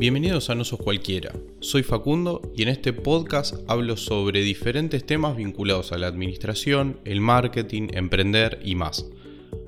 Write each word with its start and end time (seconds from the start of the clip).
Bienvenidos 0.00 0.48
a 0.48 0.54
No 0.54 0.64
Sos 0.64 0.80
Cualquiera. 0.80 1.30
Soy 1.60 1.82
Facundo 1.82 2.40
y 2.56 2.62
en 2.62 2.68
este 2.68 2.94
podcast 2.94 3.56
hablo 3.68 3.98
sobre 3.98 4.40
diferentes 4.40 5.04
temas 5.04 5.36
vinculados 5.36 5.92
a 5.92 5.98
la 5.98 6.06
administración, 6.06 7.00
el 7.04 7.20
marketing, 7.20 7.88
emprender 7.92 8.60
y 8.64 8.76
más. 8.76 9.04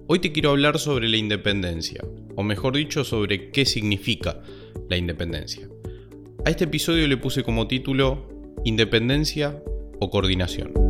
Hoy 0.06 0.20
te 0.20 0.32
quiero 0.32 0.48
hablar 0.48 0.78
sobre 0.78 1.10
la 1.10 1.18
independencia, 1.18 2.02
o 2.34 2.42
mejor 2.44 2.74
dicho, 2.74 3.04
sobre 3.04 3.50
qué 3.50 3.66
significa 3.66 4.40
la 4.88 4.96
independencia. 4.96 5.68
A 6.46 6.48
este 6.48 6.64
episodio 6.64 7.06
le 7.08 7.18
puse 7.18 7.42
como 7.42 7.68
título 7.68 8.26
Independencia 8.64 9.62
o 10.00 10.08
Coordinación. 10.08 10.81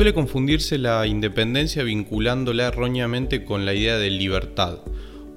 Suele 0.00 0.14
confundirse 0.14 0.78
la 0.78 1.06
independencia 1.06 1.82
vinculándola 1.82 2.68
erróneamente 2.68 3.44
con 3.44 3.66
la 3.66 3.74
idea 3.74 3.98
de 3.98 4.08
libertad 4.08 4.78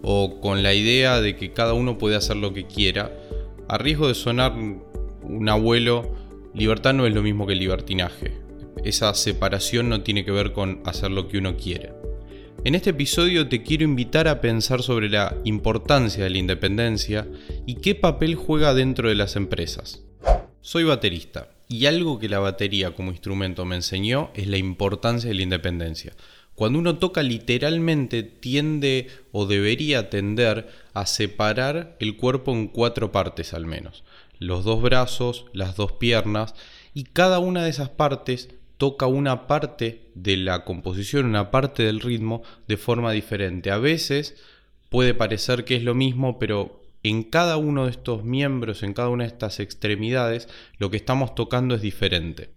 o 0.01 0.39
con 0.39 0.63
la 0.63 0.73
idea 0.73 1.19
de 1.19 1.35
que 1.35 1.51
cada 1.51 1.73
uno 1.73 1.97
puede 1.97 2.15
hacer 2.15 2.37
lo 2.37 2.53
que 2.53 2.65
quiera. 2.65 3.11
A 3.67 3.77
riesgo 3.77 4.07
de 4.07 4.15
sonar 4.15 4.53
un 4.53 5.49
abuelo, 5.49 6.15
libertad 6.53 6.93
no 6.93 7.05
es 7.05 7.13
lo 7.13 7.21
mismo 7.21 7.45
que 7.45 7.55
libertinaje. 7.55 8.37
Esa 8.85 9.13
separación 9.15 9.89
no 9.89 9.99
tiene 9.99 10.23
que 10.23 10.31
ver 10.31 10.53
con 10.53 10.81
hacer 10.85 11.11
lo 11.11 11.27
que 11.27 11.39
uno 11.39 11.57
quiere. 11.57 11.91
En 12.63 12.73
este 12.73 12.91
episodio 12.91 13.49
te 13.49 13.63
quiero 13.63 13.83
invitar 13.83 14.29
a 14.29 14.39
pensar 14.39 14.81
sobre 14.81 15.09
la 15.09 15.35
importancia 15.43 16.23
de 16.23 16.29
la 16.29 16.37
independencia 16.37 17.27
y 17.65 17.81
qué 17.81 17.95
papel 17.95 18.35
juega 18.35 18.73
dentro 18.73 19.09
de 19.09 19.15
las 19.15 19.35
empresas. 19.35 20.05
Soy 20.61 20.85
baterista 20.85 21.49
y 21.73 21.87
algo 21.87 22.19
que 22.19 22.29
la 22.29 22.37
batería 22.37 22.91
como 22.91 23.09
instrumento 23.09 23.65
me 23.65 23.75
enseñó 23.75 24.29
es 24.35 24.45
la 24.45 24.57
importancia 24.57 25.27
de 25.27 25.33
la 25.33 25.41
independencia. 25.41 26.13
Cuando 26.53 26.77
uno 26.77 26.99
toca 26.99 27.23
literalmente 27.23 28.21
tiende 28.21 29.07
o 29.31 29.47
debería 29.47 30.11
tender 30.11 30.69
a 30.93 31.07
separar 31.07 31.97
el 31.99 32.15
cuerpo 32.15 32.51
en 32.51 32.67
cuatro 32.67 33.11
partes 33.11 33.55
al 33.55 33.65
menos. 33.65 34.03
Los 34.37 34.63
dos 34.63 34.83
brazos, 34.83 35.47
las 35.51 35.75
dos 35.75 35.93
piernas 35.93 36.53
y 36.93 37.05
cada 37.05 37.39
una 37.39 37.63
de 37.63 37.71
esas 37.71 37.89
partes 37.89 38.49
toca 38.77 39.07
una 39.07 39.47
parte 39.47 40.11
de 40.13 40.37
la 40.37 40.65
composición, 40.65 41.25
una 41.25 41.49
parte 41.49 41.81
del 41.81 42.01
ritmo 42.01 42.43
de 42.67 42.77
forma 42.77 43.11
diferente. 43.13 43.71
A 43.71 43.79
veces 43.79 44.35
puede 44.89 45.15
parecer 45.15 45.65
que 45.65 45.75
es 45.75 45.83
lo 45.83 45.95
mismo, 45.95 46.37
pero 46.37 46.82
en 47.03 47.23
cada 47.23 47.57
uno 47.57 47.85
de 47.85 47.91
estos 47.91 48.23
miembros, 48.23 48.81
en 48.81 48.93
cada 48.93 49.09
una 49.09 49.25
de 49.25 49.29
estas 49.29 49.59
extremidades, 49.59 50.47
lo 50.77 50.89
que 50.89 50.97
estamos 50.97 51.35
tocando 51.35 51.75
es 51.75 51.81
diferente. 51.81 52.51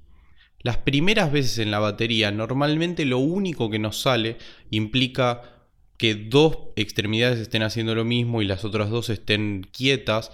Las 0.61 0.78
primeras 0.78 1.33
veces 1.33 1.58
en 1.58 1.70
la 1.70 1.80
batería, 1.80 2.30
normalmente 2.30 3.05
lo 3.05 3.19
único 3.19 3.70
que 3.70 3.78
nos 3.78 4.00
sale 4.00 4.39
implica 4.70 5.42
que 5.97 6.14
dos 6.14 6.58
extremidades 6.77 7.41
estén 7.41 7.62
haciendo 7.62 7.94
lo 7.94 8.05
mismo 8.05 8.41
y 8.41 8.47
las 8.47 8.64
otras 8.64 8.91
dos 8.91 9.11
estén 9.11 9.67
quietas 9.72 10.30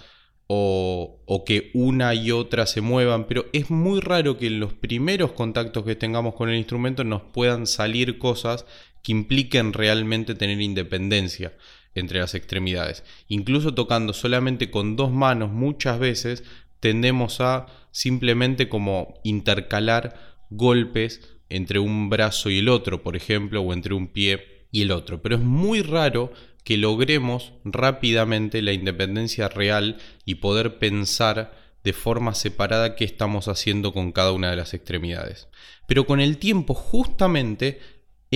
o, 0.47 1.21
o, 1.25 1.45
que 1.45 1.71
una 1.73 2.13
y 2.13 2.31
otra 2.31 2.65
se 2.65 2.81
muevan, 2.81 3.27
pero 3.27 3.45
es 3.53 3.69
muy 3.69 4.01
raro 4.01 4.37
que 4.37 4.47
en 4.47 4.59
los 4.59 4.73
primeros 4.73 5.31
contactos 5.31 5.85
que 5.85 5.95
tengamos 5.95 6.35
con 6.35 6.49
el 6.49 6.57
instrumento 6.57 7.03
nos 7.03 7.21
puedan 7.21 7.65
salir 7.65 8.17
cosas 8.17 8.65
que 9.01 9.13
impliquen 9.13 9.73
realmente 9.73 10.35
tener 10.35 10.59
independencia 10.61 11.53
entre 11.95 12.19
las 12.19 12.35
extremidades. 12.35 13.03
Incluso 13.27 13.73
tocando 13.73 14.13
solamente 14.13 14.71
con 14.71 14.95
dos 14.95 15.11
manos 15.11 15.51
muchas 15.51 15.99
veces 15.99 16.43
tendemos 16.79 17.39
a 17.39 17.67
simplemente 17.91 18.67
como 18.67 19.19
intercalar 19.23 20.37
golpes 20.49 21.21
entre 21.49 21.79
un 21.79 22.09
brazo 22.09 22.49
y 22.49 22.59
el 22.59 22.69
otro, 22.69 23.03
por 23.03 23.15
ejemplo, 23.15 23.61
o 23.61 23.73
entre 23.73 23.93
un 23.93 24.07
pie 24.07 24.65
y 24.71 24.81
el 24.81 24.91
otro. 24.91 25.21
Pero 25.21 25.35
es 25.35 25.41
muy 25.41 25.81
raro 25.81 26.33
que 26.63 26.77
logremos 26.77 27.53
rápidamente 27.63 28.61
la 28.61 28.73
independencia 28.73 29.49
real 29.49 29.97
y 30.25 30.35
poder 30.35 30.79
pensar 30.79 31.53
de 31.83 31.93
forma 31.93 32.33
separada 32.33 32.95
qué 32.95 33.03
estamos 33.03 33.47
haciendo 33.47 33.93
con 33.93 34.11
cada 34.11 34.31
una 34.31 34.49
de 34.49 34.55
las 34.55 34.73
extremidades. 34.73 35.49
Pero 35.87 36.05
con 36.05 36.21
el 36.21 36.37
tiempo 36.37 36.73
justamente 36.73 37.79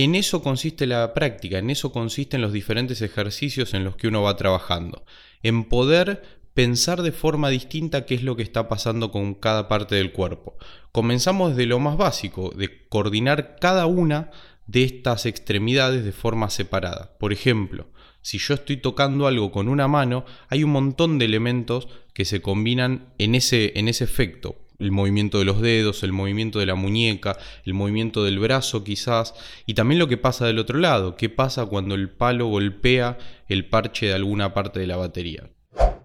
en 0.04 0.14
eso 0.14 0.42
consiste 0.42 0.86
la 0.86 1.12
práctica, 1.12 1.58
en 1.58 1.70
eso 1.70 1.90
consisten 1.90 2.40
los 2.40 2.52
diferentes 2.52 3.02
ejercicios 3.02 3.74
en 3.74 3.82
los 3.82 3.96
que 3.96 4.06
uno 4.06 4.22
va 4.22 4.36
trabajando, 4.36 5.04
en 5.42 5.64
poder 5.64 6.22
pensar 6.54 7.02
de 7.02 7.10
forma 7.10 7.48
distinta 7.48 8.06
qué 8.06 8.14
es 8.14 8.22
lo 8.22 8.36
que 8.36 8.44
está 8.44 8.68
pasando 8.68 9.10
con 9.10 9.34
cada 9.34 9.66
parte 9.66 9.96
del 9.96 10.12
cuerpo. 10.12 10.56
Comenzamos 10.92 11.50
desde 11.50 11.66
lo 11.66 11.80
más 11.80 11.96
básico, 11.96 12.52
de 12.54 12.86
coordinar 12.86 13.56
cada 13.60 13.86
una 13.86 14.30
de 14.68 14.84
estas 14.84 15.26
extremidades 15.26 16.04
de 16.04 16.12
forma 16.12 16.48
separada. 16.48 17.18
Por 17.18 17.32
ejemplo, 17.32 17.88
si 18.22 18.38
yo 18.38 18.54
estoy 18.54 18.76
tocando 18.76 19.26
algo 19.26 19.50
con 19.50 19.68
una 19.68 19.88
mano, 19.88 20.24
hay 20.48 20.62
un 20.62 20.70
montón 20.70 21.18
de 21.18 21.24
elementos 21.24 21.88
que 22.12 22.24
se 22.24 22.40
combinan 22.40 23.14
en 23.18 23.34
ese, 23.34 23.72
en 23.76 23.88
ese 23.88 24.04
efecto 24.04 24.67
el 24.78 24.92
movimiento 24.92 25.38
de 25.38 25.44
los 25.44 25.60
dedos, 25.60 26.02
el 26.02 26.12
movimiento 26.12 26.60
de 26.60 26.66
la 26.66 26.76
muñeca, 26.76 27.36
el 27.64 27.74
movimiento 27.74 28.22
del 28.22 28.38
brazo 28.38 28.84
quizás, 28.84 29.34
y 29.66 29.74
también 29.74 29.98
lo 29.98 30.08
que 30.08 30.16
pasa 30.16 30.46
del 30.46 30.58
otro 30.58 30.78
lado, 30.78 31.16
qué 31.16 31.28
pasa 31.28 31.66
cuando 31.66 31.94
el 31.94 32.10
palo 32.10 32.46
golpea 32.46 33.18
el 33.48 33.66
parche 33.66 34.06
de 34.06 34.14
alguna 34.14 34.54
parte 34.54 34.78
de 34.80 34.86
la 34.86 34.96
batería. 34.96 35.50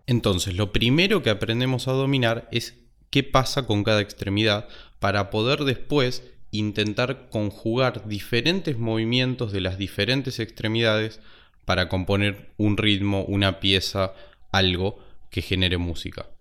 Entonces, 0.07 0.55
lo 0.55 0.71
primero 0.71 1.21
que 1.21 1.29
aprendemos 1.29 1.87
a 1.87 1.91
dominar 1.91 2.47
es 2.51 2.75
qué 3.09 3.23
pasa 3.23 3.67
con 3.67 3.83
cada 3.83 4.01
extremidad 4.01 4.67
para 4.99 5.29
poder 5.29 5.65
después 5.65 6.23
intentar 6.51 7.29
conjugar 7.29 8.07
diferentes 8.07 8.77
movimientos 8.77 9.51
de 9.51 9.61
las 9.61 9.77
diferentes 9.77 10.39
extremidades 10.39 11.19
para 11.65 11.89
componer 11.89 12.51
un 12.57 12.77
ritmo, 12.77 13.23
una 13.23 13.59
pieza, 13.59 14.13
algo 14.51 14.99
que 15.29 15.41
genere 15.41 15.77
música. 15.77 16.32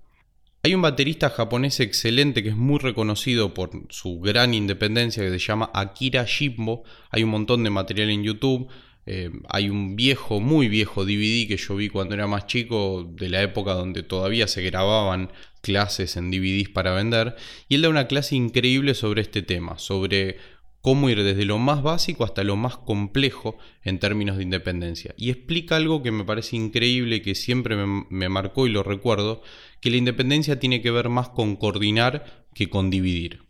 Hay 0.64 0.76
un 0.76 0.82
baterista 0.82 1.28
japonés 1.28 1.80
excelente 1.80 2.44
que 2.44 2.50
es 2.50 2.56
muy 2.56 2.78
reconocido 2.78 3.52
por 3.52 3.70
su 3.88 4.20
gran 4.20 4.54
independencia 4.54 5.20
que 5.24 5.30
se 5.30 5.38
llama 5.40 5.70
Akira 5.74 6.24
Shimbo. 6.24 6.84
Hay 7.10 7.24
un 7.24 7.30
montón 7.30 7.64
de 7.64 7.70
material 7.70 8.10
en 8.10 8.22
YouTube. 8.22 8.68
Eh, 9.04 9.30
hay 9.48 9.70
un 9.70 9.96
viejo, 9.96 10.38
muy 10.38 10.68
viejo 10.68 11.04
DVD 11.04 11.48
que 11.48 11.56
yo 11.56 11.74
vi 11.74 11.88
cuando 11.88 12.14
era 12.14 12.28
más 12.28 12.46
chico, 12.46 13.10
de 13.12 13.28
la 13.28 13.42
época 13.42 13.72
donde 13.74 14.04
todavía 14.04 14.46
se 14.46 14.62
grababan 14.62 15.32
clases 15.62 16.16
en 16.16 16.30
DVDs 16.30 16.68
para 16.68 16.94
vender. 16.94 17.34
Y 17.68 17.74
él 17.74 17.82
da 17.82 17.88
una 17.88 18.06
clase 18.06 18.36
increíble 18.36 18.94
sobre 18.94 19.22
este 19.22 19.42
tema, 19.42 19.80
sobre 19.80 20.36
cómo 20.82 21.08
ir 21.08 21.22
desde 21.22 21.44
lo 21.44 21.58
más 21.58 21.82
básico 21.82 22.24
hasta 22.24 22.42
lo 22.42 22.56
más 22.56 22.76
complejo 22.76 23.56
en 23.84 24.00
términos 24.00 24.36
de 24.36 24.42
independencia. 24.42 25.14
Y 25.16 25.30
explica 25.30 25.76
algo 25.76 26.02
que 26.02 26.10
me 26.10 26.24
parece 26.24 26.56
increíble 26.56 27.22
que 27.22 27.36
siempre 27.36 27.76
me, 27.76 28.28
marcó 28.28 28.66
y 28.66 28.70
lo 28.70 28.82
recuerdo, 28.82 29.42
que 29.80 29.90
la 29.90 29.96
independencia 29.96 30.58
tiene 30.58 30.82
que 30.82 30.90
ver 30.90 31.08
más 31.08 31.28
con 31.28 31.56
coordinar 31.56 32.44
que 32.52 32.68
con 32.68 32.90
dividir. 32.90 33.44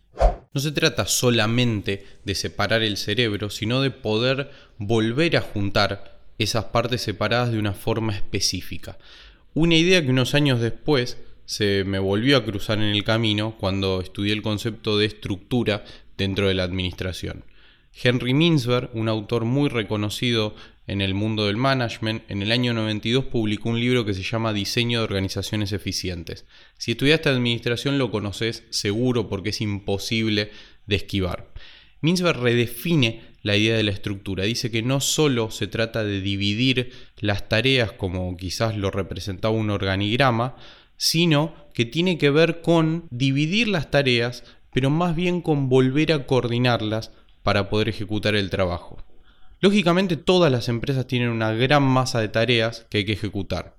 No 0.53 0.61
se 0.61 0.71
trata 0.71 1.07
solamente 1.07 2.05
de 2.23 2.35
separar 2.35 2.83
el 2.83 2.97
cerebro, 2.97 3.49
sino 3.49 3.81
de 3.81 3.89
poder 3.89 4.51
volver 4.77 5.35
a 5.35 5.41
juntar 5.41 6.19
esas 6.37 6.65
partes 6.65 7.01
separadas 7.01 7.51
de 7.51 7.57
una 7.57 7.73
forma 7.73 8.13
específica. 8.13 8.99
Una 9.55 9.75
idea 9.75 10.03
que 10.03 10.11
unos 10.11 10.35
años 10.35 10.61
después 10.61 11.17
se 11.45 11.83
me 11.83 11.99
volvió 11.99 12.37
a 12.37 12.45
cruzar 12.45 12.77
en 12.77 12.95
el 12.95 13.03
camino 13.03 13.55
cuando 13.59 14.01
estudié 14.01 14.33
el 14.33 14.41
concepto 14.41 14.97
de 14.97 15.05
estructura 15.05 15.83
dentro 16.17 16.47
de 16.47 16.53
la 16.53 16.63
administración. 16.63 17.45
Henry 18.01 18.33
Mintzberg, 18.33 18.89
un 18.93 19.07
autor 19.07 19.45
muy 19.45 19.69
reconocido 19.69 20.55
en 20.87 21.01
el 21.01 21.13
mundo 21.13 21.45
del 21.45 21.57
management, 21.57 22.23
en 22.29 22.41
el 22.41 22.51
año 22.51 22.73
92 22.73 23.25
publicó 23.25 23.69
un 23.69 23.79
libro 23.79 24.03
que 24.03 24.13
se 24.13 24.23
llama 24.23 24.51
Diseño 24.51 24.99
de 24.99 25.05
Organizaciones 25.05 25.71
Eficientes. 25.71 26.45
Si 26.77 26.91
estudiaste 26.91 27.29
administración 27.29 27.97
lo 27.97 28.11
conoces 28.11 28.63
seguro 28.71 29.29
porque 29.29 29.49
es 29.49 29.61
imposible 29.61 30.51
de 30.87 30.95
esquivar. 30.95 31.53
Mintzberg 32.01 32.39
redefine 32.39 33.21
la 33.43 33.55
idea 33.55 33.77
de 33.77 33.83
la 33.83 33.91
estructura. 33.91 34.43
Dice 34.43 34.71
que 34.71 34.81
no 34.81 34.99
solo 34.99 35.51
se 35.51 35.67
trata 35.67 36.03
de 36.03 36.19
dividir 36.19 36.91
las 37.19 37.47
tareas 37.47 37.93
como 37.93 38.35
quizás 38.35 38.75
lo 38.75 38.91
representaba 38.91 39.53
un 39.53 39.69
organigrama, 39.69 40.57
sino 40.97 41.55
que 41.73 41.85
tiene 41.85 42.17
que 42.17 42.29
ver 42.29 42.61
con 42.61 43.05
dividir 43.09 43.67
las 43.67 43.89
tareas 43.91 44.43
pero 44.73 44.89
más 44.89 45.15
bien 45.15 45.41
con 45.41 45.69
volver 45.69 46.11
a 46.11 46.25
coordinarlas 46.25 47.11
para 47.43 47.69
poder 47.69 47.89
ejecutar 47.89 48.35
el 48.35 48.49
trabajo. 48.49 48.97
Lógicamente 49.59 50.17
todas 50.17 50.51
las 50.51 50.67
empresas 50.67 51.07
tienen 51.07 51.29
una 51.29 51.53
gran 51.53 51.83
masa 51.83 52.19
de 52.19 52.27
tareas 52.27 52.85
que 52.89 52.99
hay 52.99 53.05
que 53.05 53.13
ejecutar. 53.13 53.77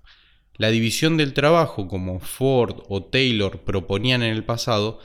La 0.57 0.71
división 0.71 1.17
del 1.17 1.35
trabajo, 1.35 1.89
como 1.89 2.21
Ford 2.21 2.85
o 2.89 3.03
Taylor 3.05 3.61
proponían 3.65 4.23
en 4.23 4.33
el 4.33 4.45
pasado, 4.45 5.01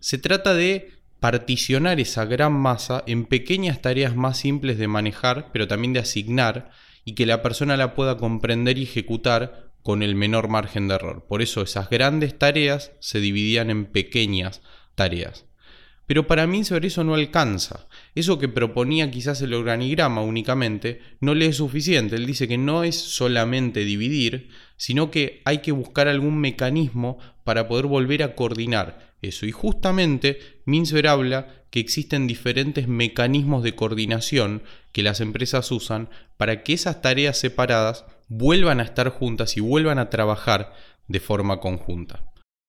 se 0.00 0.18
trata 0.18 0.54
de 0.54 0.92
particionar 1.20 2.00
esa 2.00 2.24
gran 2.24 2.52
masa 2.52 3.04
en 3.06 3.24
pequeñas 3.24 3.80
tareas 3.80 4.16
más 4.16 4.38
simples 4.38 4.78
de 4.78 4.88
manejar, 4.88 5.50
pero 5.52 5.68
también 5.68 5.92
de 5.92 6.00
asignar, 6.00 6.70
y 7.04 7.14
que 7.14 7.26
la 7.26 7.42
persona 7.42 7.76
la 7.76 7.94
pueda 7.94 8.16
comprender 8.16 8.76
y 8.78 8.82
ejecutar 8.82 9.70
con 9.82 10.02
el 10.02 10.14
menor 10.14 10.48
margen 10.48 10.88
de 10.88 10.96
error. 10.96 11.24
Por 11.26 11.42
eso 11.42 11.62
esas 11.62 11.88
grandes 11.88 12.38
tareas 12.38 12.92
se 13.00 13.20
dividían 13.20 13.70
en 13.70 13.86
pequeñas 13.86 14.60
tareas. 14.98 15.46
Pero 16.08 16.26
para 16.26 16.46
Mintzberg 16.46 16.86
eso 16.86 17.04
no 17.04 17.14
alcanza. 17.14 17.86
Eso 18.14 18.38
que 18.38 18.48
proponía 18.48 19.10
quizás 19.10 19.42
el 19.42 19.52
organigrama 19.52 20.22
únicamente 20.22 21.02
no 21.20 21.34
le 21.34 21.46
es 21.46 21.56
suficiente. 21.56 22.16
Él 22.16 22.24
dice 22.24 22.48
que 22.48 22.56
no 22.56 22.82
es 22.82 22.96
solamente 22.96 23.84
dividir, 23.84 24.48
sino 24.78 25.10
que 25.10 25.42
hay 25.44 25.58
que 25.58 25.70
buscar 25.70 26.08
algún 26.08 26.38
mecanismo 26.38 27.18
para 27.44 27.68
poder 27.68 27.86
volver 27.86 28.22
a 28.22 28.34
coordinar 28.34 29.14
eso. 29.20 29.44
Y 29.44 29.52
justamente 29.52 30.38
Mintzberg 30.64 31.08
habla 31.08 31.64
que 31.70 31.80
existen 31.80 32.26
diferentes 32.26 32.88
mecanismos 32.88 33.62
de 33.62 33.74
coordinación 33.74 34.62
que 34.92 35.02
las 35.02 35.20
empresas 35.20 35.70
usan 35.70 36.08
para 36.38 36.62
que 36.62 36.72
esas 36.72 37.02
tareas 37.02 37.38
separadas 37.38 38.06
vuelvan 38.28 38.80
a 38.80 38.84
estar 38.84 39.10
juntas 39.10 39.58
y 39.58 39.60
vuelvan 39.60 39.98
a 39.98 40.08
trabajar 40.08 40.72
de 41.06 41.20
forma 41.20 41.60
conjunta. 41.60 42.24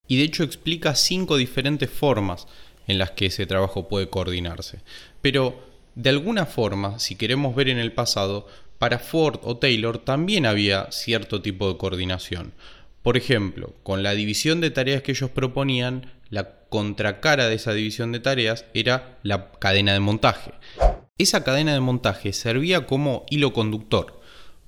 Y 0.09 0.17
de 0.17 0.23
hecho 0.23 0.43
explica 0.43 0.95
cinco 0.95 1.37
diferentes 1.37 1.89
formas 1.89 2.47
en 2.87 2.97
las 2.97 3.11
que 3.11 3.27
ese 3.27 3.45
trabajo 3.45 3.87
puede 3.87 4.09
coordinarse. 4.09 4.79
Pero 5.21 5.63
de 5.95 6.09
alguna 6.09 6.45
forma, 6.45 6.99
si 6.99 7.15
queremos 7.15 7.55
ver 7.55 7.69
en 7.69 7.77
el 7.77 7.93
pasado, 7.93 8.47
para 8.79 8.99
Ford 8.99 9.39
o 9.43 9.57
Taylor 9.57 9.99
también 9.99 10.45
había 10.45 10.91
cierto 10.91 11.41
tipo 11.41 11.71
de 11.71 11.77
coordinación. 11.77 12.53
Por 13.03 13.17
ejemplo, 13.17 13.75
con 13.83 14.01
la 14.01 14.13
división 14.13 14.61
de 14.61 14.71
tareas 14.71 15.03
que 15.03 15.11
ellos 15.11 15.29
proponían, 15.29 16.11
la 16.29 16.55
contracara 16.69 17.47
de 17.47 17.55
esa 17.55 17.73
división 17.73 18.11
de 18.11 18.19
tareas 18.19 18.65
era 18.73 19.19
la 19.23 19.51
cadena 19.51 19.93
de 19.93 19.99
montaje. 19.99 20.51
Esa 21.17 21.43
cadena 21.43 21.73
de 21.73 21.81
montaje 21.81 22.33
servía 22.33 22.85
como 22.87 23.25
hilo 23.29 23.53
conductor 23.53 24.18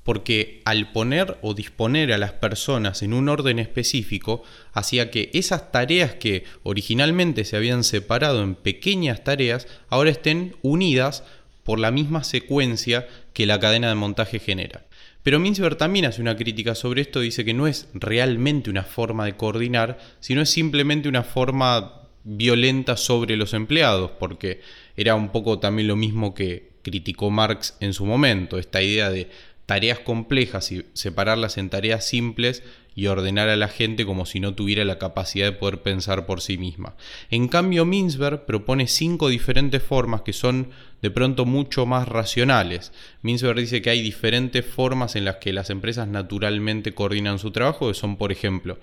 porque 0.03 0.61
al 0.65 0.91
poner 0.91 1.37
o 1.41 1.53
disponer 1.53 2.11
a 2.11 2.17
las 2.17 2.33
personas 2.33 3.03
en 3.03 3.13
un 3.13 3.29
orden 3.29 3.59
específico, 3.59 4.43
hacía 4.73 5.11
que 5.11 5.29
esas 5.33 5.71
tareas 5.71 6.15
que 6.15 6.45
originalmente 6.63 7.45
se 7.45 7.57
habían 7.57 7.83
separado 7.83 8.41
en 8.41 8.55
pequeñas 8.55 9.23
tareas, 9.23 9.67
ahora 9.89 10.09
estén 10.09 10.55
unidas 10.63 11.23
por 11.63 11.79
la 11.79 11.91
misma 11.91 12.23
secuencia 12.23 13.07
que 13.33 13.45
la 13.45 13.59
cadena 13.59 13.89
de 13.89 13.95
montaje 13.95 14.39
genera. 14.39 14.85
Pero 15.23 15.39
Mintzberg 15.39 15.77
también 15.77 16.05
hace 16.05 16.21
una 16.21 16.35
crítica 16.35 16.73
sobre 16.73 17.01
esto, 17.01 17.19
dice 17.19 17.45
que 17.45 17.53
no 17.53 17.67
es 17.67 17.87
realmente 17.93 18.71
una 18.71 18.83
forma 18.83 19.25
de 19.25 19.35
coordinar, 19.35 19.99
sino 20.19 20.41
es 20.41 20.49
simplemente 20.49 21.07
una 21.07 21.23
forma 21.23 22.01
violenta 22.23 22.97
sobre 22.97 23.37
los 23.37 23.53
empleados, 23.53 24.11
porque 24.19 24.61
era 24.97 25.13
un 25.13 25.29
poco 25.29 25.59
también 25.59 25.87
lo 25.87 25.95
mismo 25.95 26.33
que 26.33 26.71
criticó 26.81 27.29
Marx 27.29 27.77
en 27.79 27.93
su 27.93 28.05
momento, 28.05 28.57
esta 28.57 28.81
idea 28.81 29.11
de 29.11 29.29
tareas 29.71 29.99
complejas 29.99 30.69
y 30.73 30.85
separarlas 30.91 31.57
en 31.57 31.69
tareas 31.69 32.05
simples 32.05 32.61
y 32.93 33.07
ordenar 33.07 33.47
a 33.47 33.55
la 33.55 33.69
gente 33.69 34.05
como 34.05 34.25
si 34.25 34.41
no 34.41 34.53
tuviera 34.53 34.83
la 34.83 34.99
capacidad 34.99 35.45
de 35.45 35.53
poder 35.53 35.81
pensar 35.81 36.25
por 36.25 36.41
sí 36.41 36.57
misma. 36.57 36.97
En 37.29 37.47
cambio, 37.47 37.85
Mintzberg 37.85 38.45
propone 38.45 38.87
cinco 38.87 39.29
diferentes 39.29 39.81
formas 39.81 40.23
que 40.23 40.33
son 40.33 40.71
de 41.01 41.09
pronto 41.09 41.45
mucho 41.45 41.85
más 41.85 42.05
racionales. 42.09 42.91
Mintzberg 43.21 43.59
dice 43.59 43.81
que 43.81 43.91
hay 43.91 44.01
diferentes 44.01 44.65
formas 44.65 45.15
en 45.15 45.23
las 45.23 45.37
que 45.37 45.53
las 45.53 45.69
empresas 45.69 46.05
naturalmente 46.05 46.93
coordinan 46.93 47.39
su 47.39 47.51
trabajo, 47.51 47.87
que 47.87 47.93
son, 47.93 48.17
por 48.17 48.33
ejemplo, 48.33 48.77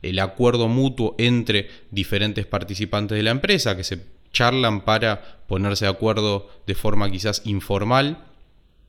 el 0.00 0.18
acuerdo 0.20 0.68
mutuo 0.68 1.16
entre 1.18 1.68
diferentes 1.90 2.46
participantes 2.46 3.14
de 3.14 3.24
la 3.24 3.32
empresa, 3.32 3.76
que 3.76 3.84
se 3.84 4.06
charlan 4.32 4.86
para 4.86 5.42
ponerse 5.46 5.84
de 5.84 5.90
acuerdo 5.90 6.48
de 6.66 6.74
forma 6.74 7.10
quizás 7.10 7.42
informal 7.44 8.29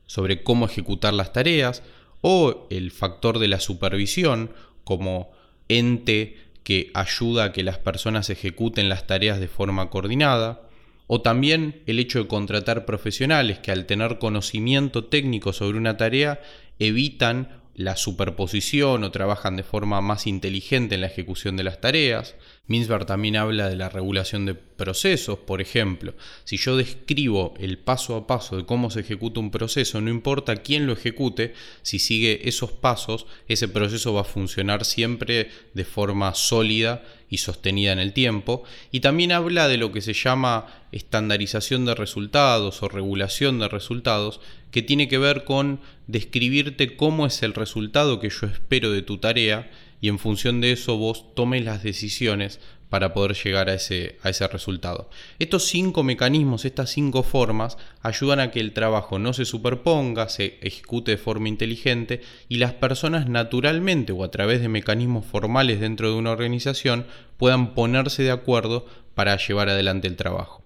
sobre 0.06 0.42
cómo 0.42 0.66
ejecutar 0.66 1.14
las 1.14 1.32
tareas, 1.32 1.82
o 2.20 2.66
el 2.70 2.90
factor 2.90 3.38
de 3.38 3.48
la 3.48 3.60
supervisión 3.60 4.50
como 4.84 5.32
ente 5.68 6.38
que 6.62 6.90
ayuda 6.94 7.44
a 7.44 7.52
que 7.52 7.62
las 7.62 7.78
personas 7.78 8.30
ejecuten 8.30 8.88
las 8.88 9.06
tareas 9.06 9.40
de 9.40 9.48
forma 9.48 9.90
coordinada, 9.90 10.62
o 11.08 11.20
también 11.20 11.82
el 11.86 11.98
hecho 11.98 12.20
de 12.20 12.28
contratar 12.28 12.84
profesionales 12.84 13.58
que 13.58 13.72
al 13.72 13.86
tener 13.86 14.18
conocimiento 14.18 15.04
técnico 15.04 15.52
sobre 15.52 15.76
una 15.76 15.96
tarea 15.96 16.40
evitan 16.78 17.60
la 17.74 17.96
superposición 17.96 19.02
o 19.02 19.10
trabajan 19.10 19.56
de 19.56 19.62
forma 19.62 20.00
más 20.00 20.26
inteligente 20.26 20.94
en 20.94 21.00
la 21.00 21.06
ejecución 21.06 21.56
de 21.56 21.64
las 21.64 21.80
tareas. 21.80 22.34
Mintzberg 22.68 23.06
también 23.06 23.36
habla 23.36 23.68
de 23.68 23.74
la 23.74 23.88
regulación 23.88 24.46
de 24.46 24.54
procesos, 24.54 25.36
por 25.40 25.60
ejemplo. 25.60 26.14
Si 26.44 26.56
yo 26.58 26.76
describo 26.76 27.54
el 27.58 27.76
paso 27.76 28.14
a 28.14 28.28
paso 28.28 28.56
de 28.56 28.64
cómo 28.64 28.88
se 28.88 29.00
ejecuta 29.00 29.40
un 29.40 29.50
proceso, 29.50 30.00
no 30.00 30.10
importa 30.10 30.54
quién 30.56 30.86
lo 30.86 30.92
ejecute, 30.92 31.54
si 31.82 31.98
sigue 31.98 32.48
esos 32.48 32.70
pasos, 32.70 33.26
ese 33.48 33.66
proceso 33.66 34.14
va 34.14 34.20
a 34.20 34.24
funcionar 34.24 34.84
siempre 34.84 35.50
de 35.74 35.84
forma 35.84 36.34
sólida 36.34 37.02
y 37.28 37.38
sostenida 37.38 37.90
en 37.92 37.98
el 37.98 38.12
tiempo. 38.12 38.62
Y 38.92 39.00
también 39.00 39.32
habla 39.32 39.66
de 39.66 39.76
lo 39.76 39.90
que 39.90 40.00
se 40.00 40.12
llama 40.12 40.66
estandarización 40.92 41.84
de 41.84 41.96
resultados 41.96 42.80
o 42.84 42.88
regulación 42.88 43.58
de 43.58 43.66
resultados, 43.66 44.40
que 44.70 44.82
tiene 44.82 45.08
que 45.08 45.18
ver 45.18 45.42
con 45.42 45.80
describirte 46.06 46.96
cómo 46.96 47.26
es 47.26 47.42
el 47.42 47.54
resultado 47.54 48.20
que 48.20 48.30
yo 48.30 48.46
espero 48.46 48.92
de 48.92 49.02
tu 49.02 49.18
tarea 49.18 49.68
y 50.02 50.08
en 50.08 50.18
función 50.18 50.60
de 50.60 50.72
eso 50.72 50.98
vos 50.98 51.34
tomes 51.34 51.64
las 51.64 51.82
decisiones 51.82 52.60
para 52.90 53.14
poder 53.14 53.34
llegar 53.34 53.70
a 53.70 53.74
ese, 53.74 54.18
a 54.22 54.28
ese 54.28 54.46
resultado. 54.48 55.08
Estos 55.38 55.64
cinco 55.64 56.02
mecanismos, 56.02 56.66
estas 56.66 56.90
cinco 56.90 57.22
formas, 57.22 57.78
ayudan 58.02 58.40
a 58.40 58.50
que 58.50 58.60
el 58.60 58.74
trabajo 58.74 59.18
no 59.18 59.32
se 59.32 59.46
superponga, 59.46 60.28
se 60.28 60.58
ejecute 60.60 61.12
de 61.12 61.18
forma 61.18 61.48
inteligente 61.48 62.20
y 62.50 62.58
las 62.58 62.74
personas 62.74 63.28
naturalmente 63.28 64.12
o 64.12 64.24
a 64.24 64.30
través 64.30 64.60
de 64.60 64.68
mecanismos 64.68 65.24
formales 65.24 65.80
dentro 65.80 66.10
de 66.10 66.16
una 66.16 66.32
organización 66.32 67.06
puedan 67.38 67.72
ponerse 67.72 68.24
de 68.24 68.32
acuerdo 68.32 68.84
para 69.14 69.38
llevar 69.38 69.68
adelante 69.68 70.08
el 70.08 70.16
trabajo. 70.16 70.64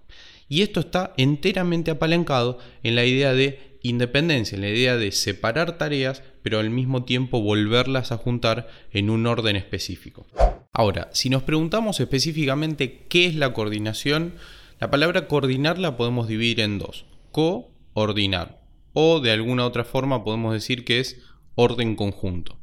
Y 0.49 0.63
esto 0.63 0.79
está 0.79 1.13
enteramente 1.15 1.91
apalancado 1.91 2.57
en 2.81 2.95
la 2.95 3.05
idea 3.05 3.33
de 3.33 3.76
independencia, 3.81 4.55
en 4.55 4.61
la 4.61 4.69
idea 4.69 4.97
de 4.97 5.11
separar 5.11 5.77
tareas, 5.77 6.23
pero 6.43 6.59
al 6.59 6.69
mismo 6.69 7.03
tiempo 7.03 7.41
volverlas 7.41 8.11
a 8.11 8.17
juntar 8.17 8.67
en 8.91 9.09
un 9.09 9.27
orden 9.27 9.55
específico. 9.55 10.27
Ahora, 10.73 11.09
si 11.11 11.29
nos 11.29 11.43
preguntamos 11.43 11.99
específicamente 11.99 13.05
qué 13.09 13.25
es 13.25 13.35
la 13.35 13.53
coordinación, 13.53 14.35
la 14.79 14.91
palabra 14.91 15.27
coordinar 15.27 15.79
la 15.79 15.97
podemos 15.97 16.27
dividir 16.27 16.59
en 16.59 16.77
dos, 16.77 17.05
coordinar, 17.31 18.61
o 18.93 19.19
de 19.19 19.31
alguna 19.31 19.65
otra 19.65 19.83
forma 19.83 20.23
podemos 20.23 20.53
decir 20.53 20.85
que 20.85 20.99
es 20.99 21.21
orden 21.55 21.95
conjunto. 21.95 22.59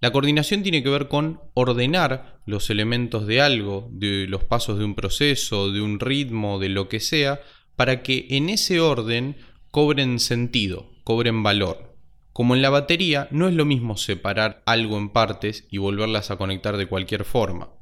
La 0.00 0.12
coordinación 0.12 0.62
tiene 0.62 0.82
que 0.82 0.90
ver 0.90 1.08
con 1.08 1.40
ordenar 1.54 2.40
los 2.44 2.68
elementos 2.70 3.26
de 3.26 3.40
algo, 3.40 3.88
de 3.90 4.26
los 4.26 4.44
pasos 4.44 4.78
de 4.78 4.84
un 4.84 4.94
proceso, 4.94 5.72
de 5.72 5.80
un 5.80 6.00
ritmo, 6.00 6.58
de 6.58 6.68
lo 6.68 6.88
que 6.88 7.00
sea, 7.00 7.40
para 7.76 8.02
que 8.02 8.26
en 8.30 8.50
ese 8.50 8.80
orden 8.80 9.36
cobren 9.74 10.20
sentido, 10.20 10.92
cobren 11.02 11.42
valor. 11.42 11.96
Como 12.32 12.54
en 12.54 12.62
la 12.62 12.70
batería, 12.70 13.26
no 13.32 13.48
es 13.48 13.54
lo 13.54 13.64
mismo 13.64 13.96
separar 13.96 14.62
algo 14.66 14.96
en 14.98 15.08
partes 15.08 15.66
y 15.68 15.78
volverlas 15.78 16.30
a 16.30 16.36
conectar 16.36 16.76
de 16.76 16.86
cualquier 16.86 17.24
forma. 17.24 17.72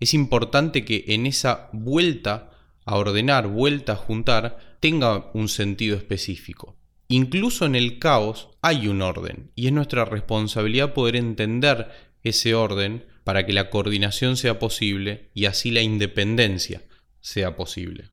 Es 0.00 0.14
importante 0.14 0.86
que 0.86 1.04
en 1.08 1.26
esa 1.26 1.68
vuelta 1.74 2.52
a 2.86 2.96
ordenar, 2.96 3.46
vuelta 3.46 3.92
a 3.92 3.96
juntar, 3.96 4.78
tenga 4.80 5.30
un 5.34 5.50
sentido 5.50 5.98
específico. 5.98 6.78
Incluso 7.08 7.66
en 7.66 7.74
el 7.74 7.98
caos 7.98 8.48
hay 8.62 8.88
un 8.88 9.02
orden 9.02 9.50
y 9.54 9.66
es 9.66 9.72
nuestra 9.74 10.06
responsabilidad 10.06 10.94
poder 10.94 11.16
entender 11.16 11.90
ese 12.22 12.54
orden 12.54 13.04
para 13.24 13.44
que 13.44 13.52
la 13.52 13.68
coordinación 13.68 14.38
sea 14.38 14.58
posible 14.58 15.28
y 15.34 15.44
así 15.44 15.72
la 15.72 15.82
independencia 15.82 16.84
sea 17.20 17.54
posible. 17.54 18.12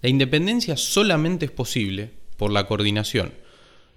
La 0.00 0.08
independencia 0.08 0.76
solamente 0.76 1.46
es 1.46 1.50
posible 1.50 2.22
por 2.36 2.50
la 2.50 2.66
coordinación. 2.66 3.32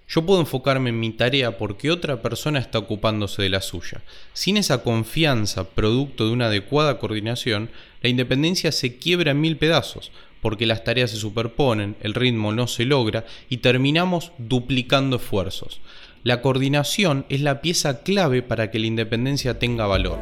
Yo 0.08 0.24
puedo 0.24 0.40
enfocarme 0.40 0.88
en 0.88 1.00
mi 1.00 1.10
tarea 1.10 1.58
porque 1.58 1.90
otra 1.90 2.22
persona 2.22 2.58
está 2.58 2.78
ocupándose 2.78 3.42
de 3.42 3.50
la 3.50 3.60
suya. 3.60 4.02
Sin 4.32 4.56
esa 4.56 4.82
confianza, 4.82 5.68
producto 5.68 6.26
de 6.26 6.32
una 6.32 6.46
adecuada 6.46 6.98
coordinación, 6.98 7.68
la 8.00 8.08
independencia 8.08 8.72
se 8.72 8.96
quiebra 8.96 9.32
en 9.32 9.40
mil 9.42 9.58
pedazos, 9.58 10.10
porque 10.40 10.64
las 10.64 10.82
tareas 10.82 11.10
se 11.10 11.18
superponen, 11.18 11.96
el 12.00 12.14
ritmo 12.14 12.52
no 12.52 12.68
se 12.68 12.86
logra 12.86 13.26
y 13.50 13.58
terminamos 13.58 14.32
duplicando 14.38 15.16
esfuerzos. 15.16 15.80
La 16.24 16.40
coordinación 16.40 17.26
es 17.28 17.42
la 17.42 17.60
pieza 17.60 18.02
clave 18.02 18.42
para 18.42 18.70
que 18.70 18.78
la 18.78 18.86
independencia 18.86 19.58
tenga 19.58 19.86
valor. 19.86 20.18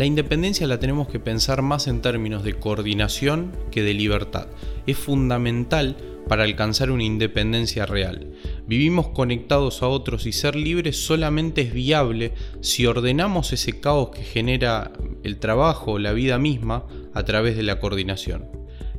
La 0.00 0.06
independencia 0.06 0.66
la 0.66 0.80
tenemos 0.80 1.08
que 1.08 1.20
pensar 1.20 1.60
más 1.60 1.86
en 1.86 2.00
términos 2.00 2.42
de 2.42 2.54
coordinación 2.54 3.52
que 3.70 3.82
de 3.82 3.92
libertad. 3.92 4.46
Es 4.86 4.96
fundamental 4.96 5.94
para 6.26 6.44
alcanzar 6.44 6.90
una 6.90 7.04
independencia 7.04 7.84
real. 7.84 8.32
Vivimos 8.66 9.08
conectados 9.08 9.82
a 9.82 9.88
otros 9.88 10.24
y 10.24 10.32
ser 10.32 10.56
libres 10.56 11.04
solamente 11.04 11.60
es 11.60 11.74
viable 11.74 12.32
si 12.62 12.86
ordenamos 12.86 13.52
ese 13.52 13.78
caos 13.78 14.08
que 14.08 14.22
genera 14.22 14.90
el 15.22 15.38
trabajo, 15.38 15.98
la 15.98 16.14
vida 16.14 16.38
misma, 16.38 16.86
a 17.12 17.22
través 17.24 17.54
de 17.58 17.62
la 17.62 17.78
coordinación. 17.78 18.48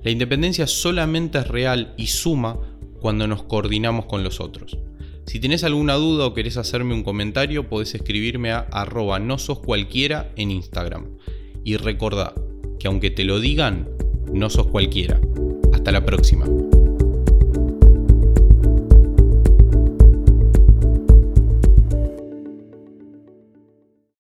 La 0.04 0.12
independencia 0.12 0.68
solamente 0.68 1.40
es 1.40 1.48
real 1.48 1.96
y 1.98 2.06
suma 2.10 2.60
cuando 3.00 3.26
nos 3.26 3.42
coordinamos 3.42 4.06
con 4.06 4.24
los 4.24 4.40
otros. 4.40 4.78
Si 5.26 5.40
tenés 5.40 5.64
alguna 5.64 5.96
duda 5.96 6.26
o 6.26 6.34
querés 6.34 6.58
hacerme 6.58 6.94
un 6.94 7.04
comentario, 7.04 7.70
podés 7.70 7.96
escribirme 7.96 8.52
a 8.52 8.60
arroba 8.72 9.20
no 9.20 9.38
sos 9.38 9.60
cualquiera 9.60 10.32
en 10.36 10.52
Instagram. 10.52 11.18
Y 11.64 11.78
recordá 11.78 12.34
que 12.80 12.88
aunque 12.88 13.12
te 13.12 13.24
lo 13.24 13.40
digan, 13.40 13.88
no 14.34 14.50
sos 14.50 14.68
cualquiera. 14.68 15.20
Hasta 15.74 15.92
la 15.92 16.04
próxima. 16.06 16.46